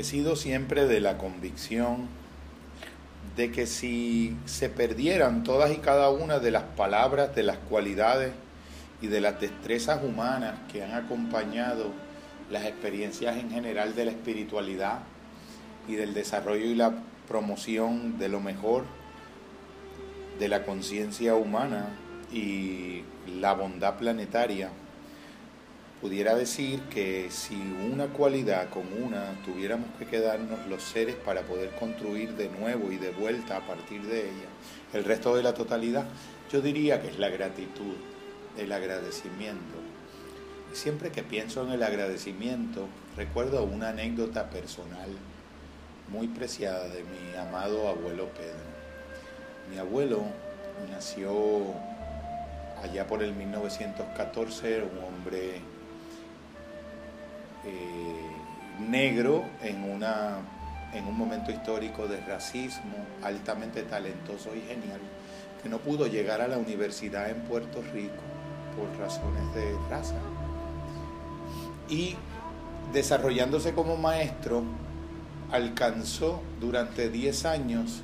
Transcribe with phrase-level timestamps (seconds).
[0.00, 2.08] He sido siempre de la convicción
[3.36, 8.32] de que si se perdieran todas y cada una de las palabras, de las cualidades
[9.02, 11.92] y de las destrezas humanas que han acompañado
[12.50, 15.00] las experiencias en general de la espiritualidad
[15.86, 16.94] y del desarrollo y la
[17.28, 18.84] promoción de lo mejor
[20.38, 21.90] de la conciencia humana
[22.32, 23.02] y
[23.38, 24.70] la bondad planetaria,
[26.00, 27.54] pudiera decir que si
[27.92, 28.84] una cualidad con
[29.44, 34.02] tuviéramos que quedarnos los seres para poder construir de nuevo y de vuelta a partir
[34.02, 34.48] de ella
[34.94, 36.06] el resto de la totalidad,
[36.50, 37.94] yo diría que es la gratitud,
[38.56, 39.78] el agradecimiento.
[40.72, 45.10] siempre que pienso en el agradecimiento, recuerdo una anécdota personal
[46.08, 48.70] muy preciada de mi amado abuelo Pedro.
[49.70, 50.22] Mi abuelo
[50.90, 51.74] nació
[52.82, 55.60] allá por el 1914, era un hombre
[57.64, 58.30] eh,
[58.88, 60.38] negro en, una,
[60.94, 65.00] en un momento histórico de racismo, altamente talentoso y genial,
[65.62, 68.22] que no pudo llegar a la universidad en Puerto Rico
[68.76, 70.14] por razones de raza.
[71.88, 72.16] Y
[72.92, 74.62] desarrollándose como maestro,
[75.50, 78.02] alcanzó durante 10 años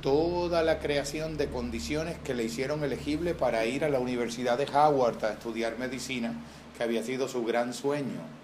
[0.00, 4.66] toda la creación de condiciones que le hicieron elegible para ir a la Universidad de
[4.66, 6.34] Howard a estudiar medicina,
[6.76, 8.43] que había sido su gran sueño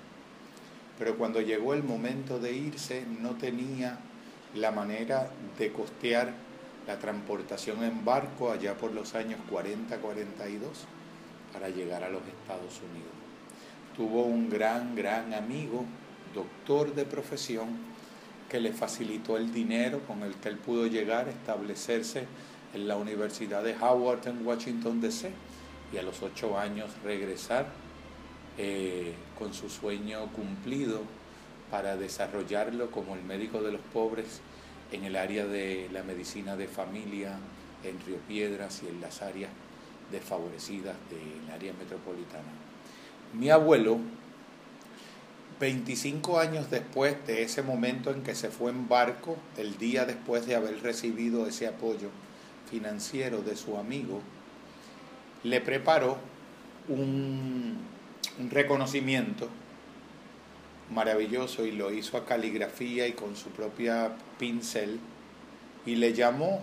[1.01, 3.99] pero cuando llegó el momento de irse no tenía
[4.55, 6.35] la manera de costear
[6.87, 10.59] la transportación en barco allá por los años 40-42
[11.55, 13.15] para llegar a los Estados Unidos.
[13.97, 15.87] Tuvo un gran, gran amigo,
[16.35, 17.69] doctor de profesión,
[18.51, 22.27] que le facilitó el dinero con el que él pudo llegar a establecerse
[22.75, 25.31] en la Universidad de Howard en Washington, D.C.
[25.95, 27.69] y a los ocho años regresar
[28.59, 31.03] eh, con su sueño cumplido
[31.71, 34.41] para desarrollarlo como el médico de los pobres
[34.93, 37.39] en el área de la medicina de familia
[37.85, 39.51] en Río Piedras y en las áreas
[40.11, 42.51] desfavorecidas del área metropolitana.
[43.33, 43.99] Mi abuelo,
[45.61, 50.47] 25 años después de ese momento en que se fue en barco, el día después
[50.47, 52.09] de haber recibido ese apoyo
[52.69, 54.21] financiero de su amigo,
[55.45, 56.19] le preparó
[56.89, 57.79] un
[58.41, 59.49] un reconocimiento
[60.91, 64.99] maravilloso y lo hizo a caligrafía y con su propia pincel
[65.87, 66.63] y le llamó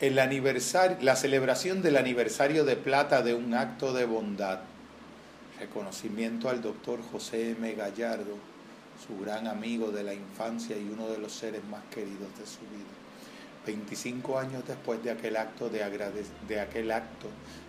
[0.00, 4.60] el aniversario, la celebración del aniversario de plata de un acto de bondad.
[5.58, 7.74] Reconocimiento al doctor José M.
[7.74, 8.36] Gallardo,
[9.06, 12.60] su gran amigo de la infancia y uno de los seres más queridos de su
[12.60, 13.09] vida.
[13.66, 15.84] 25 años después de aquel acto de,
[16.48, 17.28] de aquel acto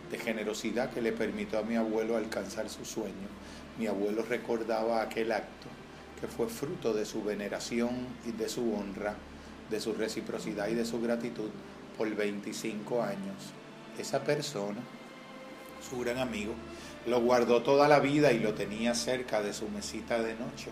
[0.10, 3.28] de generosidad que le permitió a mi abuelo alcanzar su sueño.
[3.78, 5.68] Mi abuelo recordaba aquel acto
[6.20, 9.16] que fue fruto de su veneración y de su honra,
[9.70, 11.50] de su reciprocidad y de su gratitud
[11.98, 13.52] por 25 años.
[13.98, 14.80] Esa persona,
[15.90, 16.54] su gran amigo,
[17.08, 20.70] lo guardó toda la vida y lo tenía cerca de su mesita de noche.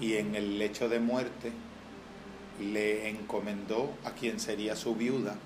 [0.00, 1.52] Y en el lecho de muerte
[2.60, 5.36] le encomendó a quien sería su viuda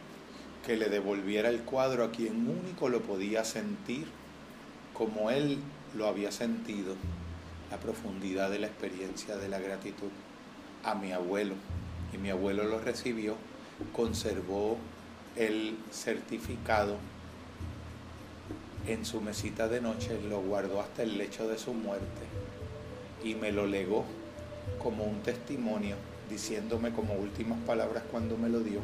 [0.67, 4.07] que le devolviera el cuadro a quien único lo podía sentir
[4.93, 5.59] como él
[5.97, 6.95] lo había sentido,
[7.71, 10.11] la profundidad de la experiencia de la gratitud
[10.85, 11.55] a mi abuelo.
[12.13, 13.37] Y mi abuelo lo recibió,
[13.95, 14.77] conservó
[15.37, 16.97] el certificado
[18.87, 22.27] en su mesita de noche, lo guardó hasta el lecho de su muerte
[23.23, 24.05] y me lo legó
[24.83, 25.97] como un testimonio,
[26.29, 28.81] diciéndome como últimas palabras cuando me lo dio,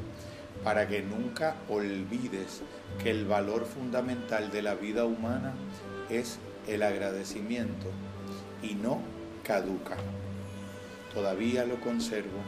[0.62, 2.62] para que nunca olvides
[3.02, 5.54] que el valor fundamental de la vida humana
[6.08, 7.86] es el agradecimiento
[8.62, 9.00] y no
[9.42, 9.96] caduca.
[11.12, 12.38] Todavía lo conservo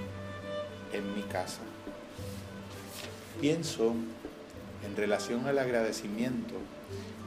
[0.92, 1.60] en mi casa.
[3.40, 3.94] Pienso
[4.84, 6.54] en relación al agradecimiento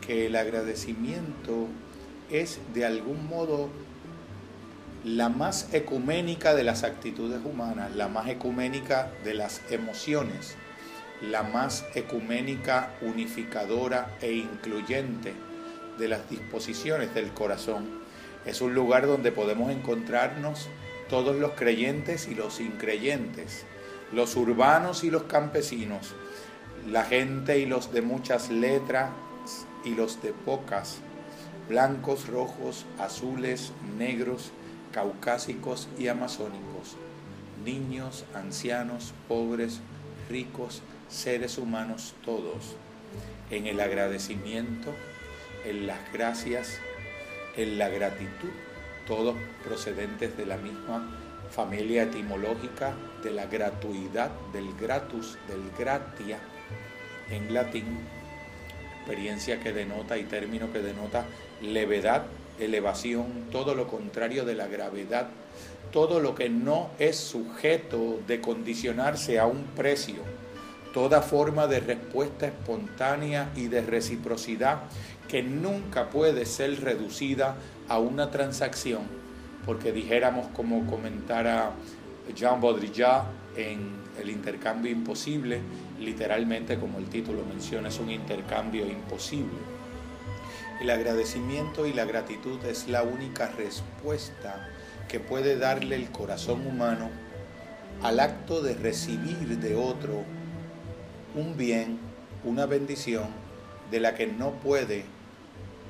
[0.05, 1.67] que el agradecimiento
[2.31, 3.69] es de algún modo
[5.03, 10.57] la más ecuménica de las actitudes humanas, la más ecuménica de las emociones
[11.21, 15.33] la más ecuménica, unificadora e incluyente
[15.97, 17.99] de las disposiciones del corazón.
[18.45, 20.69] Es un lugar donde podemos encontrarnos
[21.09, 23.65] todos los creyentes y los increyentes,
[24.13, 26.13] los urbanos y los campesinos,
[26.89, 29.11] la gente y los de muchas letras
[29.83, 30.99] y los de pocas,
[31.67, 34.51] blancos, rojos, azules, negros,
[34.91, 36.95] caucásicos y amazónicos,
[37.63, 39.81] niños, ancianos, pobres,
[40.29, 42.75] ricos, seres humanos todos,
[43.49, 44.93] en el agradecimiento,
[45.65, 46.79] en las gracias,
[47.57, 48.51] en la gratitud,
[49.07, 51.09] todos procedentes de la misma
[51.49, 52.93] familia etimológica
[53.23, 56.39] de la gratuidad, del gratus, del gratia
[57.31, 57.85] en latín,
[58.97, 61.25] experiencia que denota y término que denota
[61.61, 62.23] levedad,
[62.59, 65.27] elevación, todo lo contrario de la gravedad,
[65.91, 70.21] todo lo que no es sujeto de condicionarse a un precio,
[70.93, 74.81] toda forma de respuesta espontánea y de reciprocidad
[75.27, 77.55] que nunca puede ser reducida
[77.87, 79.01] a una transacción,
[79.65, 81.71] porque dijéramos como comentara
[82.35, 83.25] Jean Baudrillard
[83.55, 85.61] en El intercambio imposible,
[85.99, 89.57] literalmente como el título menciona, es un intercambio imposible.
[90.79, 94.69] El agradecimiento y la gratitud es la única respuesta
[95.09, 97.09] que puede darle el corazón humano
[98.01, 100.23] al acto de recibir de otro
[101.35, 101.99] un bien,
[102.45, 103.27] una bendición
[103.91, 105.03] de la que no puede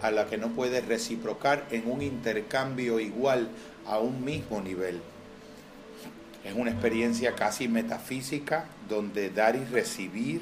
[0.01, 3.49] a la que no puede reciprocar en un intercambio igual
[3.85, 5.01] a un mismo nivel.
[6.43, 10.41] Es una experiencia casi metafísica donde dar y recibir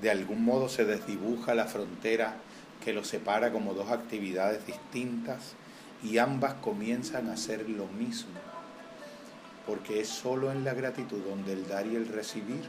[0.00, 2.36] de algún modo se desdibuja la frontera
[2.84, 5.54] que los separa como dos actividades distintas
[6.02, 8.38] y ambas comienzan a ser lo mismo,
[9.66, 12.62] porque es solo en la gratitud donde el dar y el recibir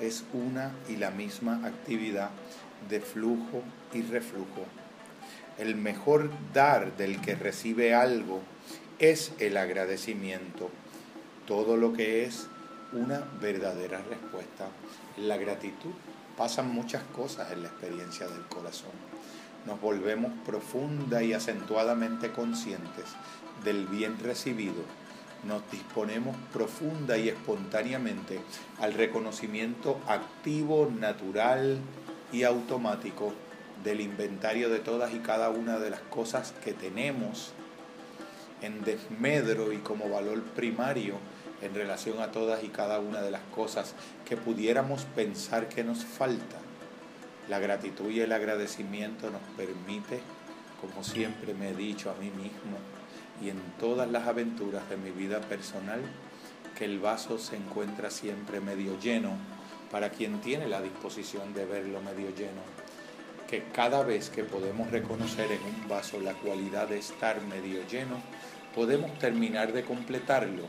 [0.00, 2.30] es una y la misma actividad
[2.90, 3.62] de flujo
[3.94, 4.66] y reflujo.
[5.56, 8.42] El mejor dar del que recibe algo
[8.98, 10.68] es el agradecimiento,
[11.46, 12.48] todo lo que es
[12.92, 14.68] una verdadera respuesta.
[15.16, 15.92] En la gratitud
[16.36, 18.90] pasan muchas cosas en la experiencia del corazón.
[19.66, 23.06] Nos volvemos profunda y acentuadamente conscientes
[23.64, 24.82] del bien recibido
[25.46, 28.40] nos disponemos profunda y espontáneamente
[28.80, 31.78] al reconocimiento activo, natural
[32.32, 33.32] y automático
[33.82, 37.52] del inventario de todas y cada una de las cosas que tenemos
[38.62, 41.16] en desmedro y como valor primario
[41.60, 43.94] en relación a todas y cada una de las cosas
[44.24, 46.63] que pudiéramos pensar que nos falta.
[47.48, 50.20] La gratitud y el agradecimiento nos permite,
[50.80, 52.78] como siempre me he dicho a mí mismo,
[53.42, 56.00] y en todas las aventuras de mi vida personal
[56.74, 59.32] que el vaso se encuentra siempre medio lleno
[59.90, 62.62] para quien tiene la disposición de verlo medio lleno.
[63.48, 68.16] Que cada vez que podemos reconocer en un vaso la cualidad de estar medio lleno,
[68.74, 70.62] podemos terminar de completarlo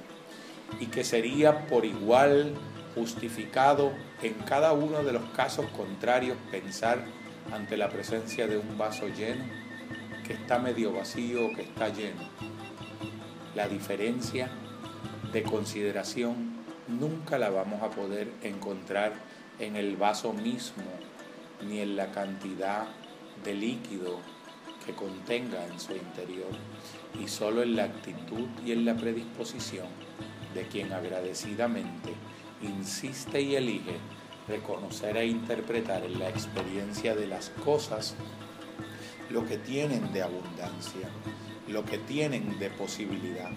[0.80, 2.54] y que sería por igual
[2.96, 3.92] justificado
[4.24, 7.06] en cada uno de los casos contrarios pensar
[7.54, 9.44] ante la presencia de un vaso lleno
[10.26, 12.22] que está medio vacío o que está lleno.
[13.54, 14.50] La diferencia
[15.32, 16.56] de consideración
[16.88, 19.14] nunca la vamos a poder encontrar
[19.60, 20.84] en el vaso mismo
[21.68, 22.88] ni en la cantidad
[23.44, 24.20] de líquido
[24.86, 26.52] que contenga en su interior
[27.20, 29.88] y solo en la actitud y en la predisposición
[30.54, 32.14] de quien agradecidamente
[32.66, 33.98] insiste y elige
[34.48, 38.16] reconocer e interpretar en la experiencia de las cosas
[39.30, 41.10] lo que tienen de abundancia
[41.68, 43.50] lo que tienen de posibilidad,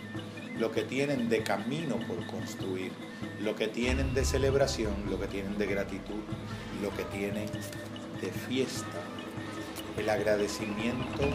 [0.58, 2.93] lo que tienen de camino por construir,
[3.40, 6.22] lo que tienen de celebración, lo que tienen de gratitud,
[6.82, 7.46] lo que tienen
[8.20, 8.87] de fiesta.
[9.98, 11.29] El agradecimiento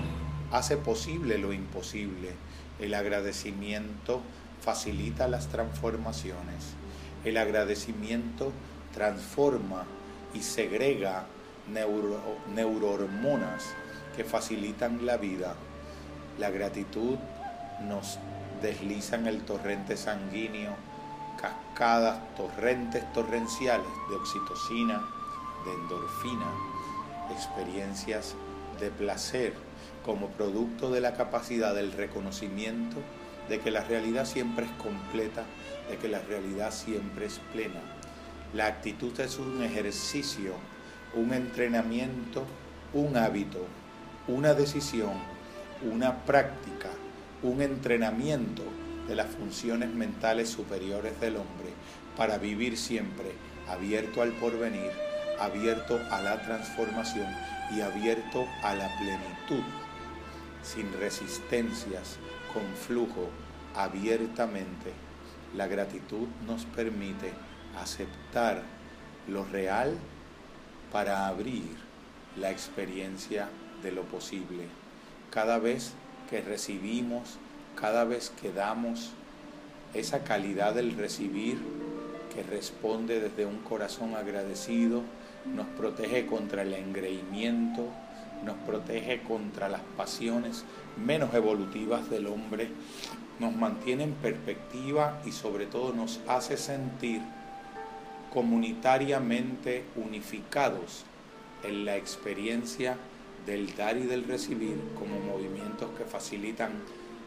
[0.51, 2.31] hace posible lo imposible.
[2.79, 4.21] El agradecimiento
[4.61, 6.73] facilita las transformaciones.
[7.23, 8.51] El agradecimiento
[8.93, 9.85] transforma
[10.33, 11.25] y segrega
[12.53, 13.73] neurohormonas
[14.15, 15.55] que facilitan la vida.
[16.37, 17.17] La gratitud
[17.87, 18.19] nos
[18.61, 20.75] desliza en el torrente sanguíneo,
[21.41, 25.03] cascadas, torrentes torrenciales de oxitocina,
[25.65, 26.51] de endorfina,
[27.31, 28.35] experiencias
[28.79, 29.53] de placer
[30.05, 32.97] como producto de la capacidad del reconocimiento
[33.49, 35.43] de que la realidad siempre es completa,
[35.89, 37.81] de que la realidad siempre es plena.
[38.53, 40.53] La actitud es un ejercicio,
[41.15, 42.45] un entrenamiento,
[42.93, 43.65] un hábito,
[44.27, 45.33] una decisión
[45.91, 46.89] una práctica,
[47.41, 48.63] un entrenamiento
[49.07, 51.69] de las funciones mentales superiores del hombre
[52.15, 53.33] para vivir siempre
[53.67, 54.91] abierto al porvenir,
[55.39, 57.27] abierto a la transformación
[57.75, 59.63] y abierto a la plenitud,
[60.61, 62.17] sin resistencias,
[62.53, 63.29] con flujo,
[63.75, 64.91] abiertamente.
[65.55, 67.31] La gratitud nos permite
[67.79, 68.61] aceptar
[69.27, 69.97] lo real
[70.91, 71.75] para abrir
[72.37, 73.49] la experiencia
[73.81, 74.83] de lo posible
[75.33, 75.93] cada vez
[76.29, 77.39] que recibimos,
[77.75, 79.13] cada vez que damos,
[79.95, 81.57] esa calidad del recibir
[82.35, 85.01] que responde desde un corazón agradecido,
[85.55, 87.87] nos protege contra el engreimiento,
[88.43, 90.65] nos protege contra las pasiones
[90.97, 92.69] menos evolutivas del hombre
[93.39, 97.21] nos mantiene en perspectiva y sobre todo nos hace sentir
[98.31, 101.05] comunitariamente unificados
[101.63, 102.97] en la experiencia
[103.45, 106.71] del dar y del recibir como movimientos que facilitan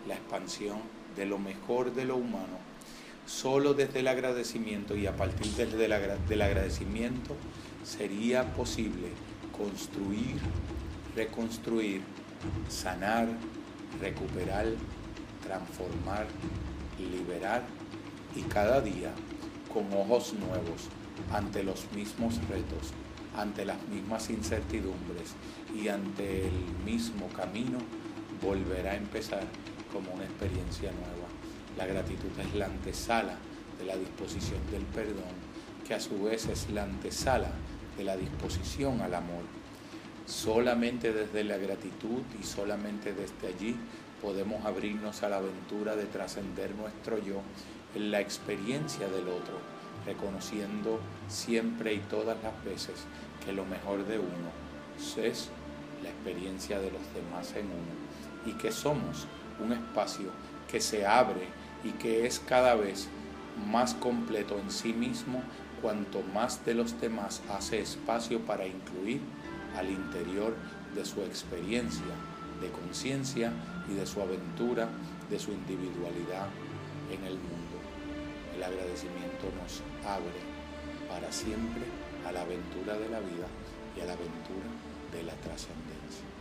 [0.09, 0.79] la expansión
[1.17, 2.59] de lo mejor de lo humano.
[3.27, 5.93] Solo desde el agradecimiento y a partir del,
[6.43, 7.35] agradecimiento
[7.85, 9.09] sería posible
[9.57, 10.37] construir,
[11.17, 12.03] reconstruir,
[12.69, 13.29] sanar,
[14.01, 14.67] recuperar,
[15.43, 16.27] transformar,
[16.99, 17.63] liberar
[18.35, 19.13] y cada día
[19.73, 20.89] con ojos nuevos
[21.33, 22.93] ante los mismos retos,
[23.37, 25.35] ante las mismas incertidumbres
[25.75, 26.55] y ante el
[26.85, 27.79] mismo camino,
[28.43, 29.43] volverá a empezar
[29.93, 31.29] como una experiencia nueva.
[31.77, 33.37] La gratitud es la antesala
[33.79, 35.35] de la disposición del perdón,
[35.87, 37.51] que a su vez es la antesala
[37.97, 39.45] de la disposición al amor.
[40.27, 43.77] Solamente desde la gratitud y solamente desde allí
[44.21, 47.43] podemos abrirnos a la aventura de trascender nuestro yo
[47.95, 49.61] en la experiencia del otro,
[50.05, 53.05] reconociendo siempre y todas las veces
[53.45, 54.51] que lo mejor de uno
[55.17, 55.49] es
[56.03, 57.95] la experiencia de los demás en uno
[58.47, 59.29] y que somos
[59.65, 60.31] un espacio
[60.69, 61.47] que se abre
[61.85, 63.09] y que es cada vez
[63.71, 65.41] más completo en sí mismo
[65.81, 69.21] cuanto más de los demás hace espacio para incluir
[69.77, 70.55] al interior
[70.95, 72.15] de su experiencia
[72.61, 73.53] de conciencia
[73.89, 74.89] y de su aventura,
[75.31, 76.49] de su individualidad
[77.11, 77.77] en el mundo.
[78.55, 80.41] El agradecimiento nos abre
[81.09, 81.83] para siempre
[82.27, 83.47] a la aventura de la vida
[83.97, 84.69] y a la aventura
[85.13, 86.36] de la trascendencia.